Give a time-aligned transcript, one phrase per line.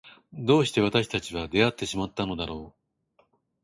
[0.33, 2.73] どうして私たちは出会ってしまったのだろ
[3.19, 3.23] う。